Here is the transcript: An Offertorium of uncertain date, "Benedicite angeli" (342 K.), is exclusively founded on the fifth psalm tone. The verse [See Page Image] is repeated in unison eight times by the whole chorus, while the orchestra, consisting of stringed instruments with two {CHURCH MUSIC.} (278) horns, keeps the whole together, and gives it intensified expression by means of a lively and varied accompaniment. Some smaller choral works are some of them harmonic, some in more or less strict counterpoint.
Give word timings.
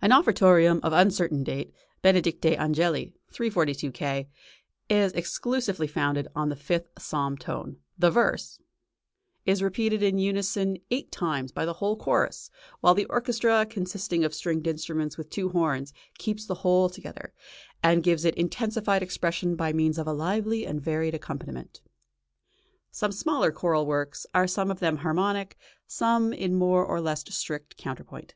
An 0.00 0.10
Offertorium 0.10 0.80
of 0.82 0.92
uncertain 0.92 1.44
date, 1.44 1.72
"Benedicite 2.02 2.58
angeli" 2.58 3.14
(342 3.30 3.92
K.), 3.92 4.28
is 4.90 5.12
exclusively 5.12 5.86
founded 5.86 6.26
on 6.34 6.48
the 6.48 6.56
fifth 6.56 6.88
psalm 6.98 7.36
tone. 7.38 7.76
The 7.96 8.10
verse 8.10 8.42
[See 8.42 8.56
Page 8.56 8.60
Image] 8.60 9.52
is 9.58 9.62
repeated 9.62 10.02
in 10.02 10.18
unison 10.18 10.78
eight 10.90 11.12
times 11.12 11.52
by 11.52 11.64
the 11.64 11.74
whole 11.74 11.94
chorus, 11.96 12.50
while 12.80 12.94
the 12.94 13.04
orchestra, 13.04 13.64
consisting 13.64 14.24
of 14.24 14.34
stringed 14.34 14.66
instruments 14.66 15.16
with 15.16 15.30
two 15.30 15.46
{CHURCH 15.50 15.54
MUSIC.} 15.54 15.54
(278) 15.54 15.74
horns, 15.76 16.18
keeps 16.18 16.44
the 16.46 16.62
whole 16.66 16.88
together, 16.88 17.32
and 17.84 18.02
gives 18.02 18.24
it 18.24 18.34
intensified 18.34 19.04
expression 19.04 19.54
by 19.54 19.72
means 19.72 19.96
of 19.96 20.08
a 20.08 20.12
lively 20.12 20.66
and 20.66 20.80
varied 20.82 21.14
accompaniment. 21.14 21.80
Some 22.90 23.12
smaller 23.12 23.52
choral 23.52 23.86
works 23.86 24.26
are 24.34 24.48
some 24.48 24.72
of 24.72 24.80
them 24.80 24.96
harmonic, 24.96 25.56
some 25.86 26.32
in 26.32 26.56
more 26.56 26.84
or 26.84 27.00
less 27.00 27.32
strict 27.32 27.76
counterpoint. 27.76 28.34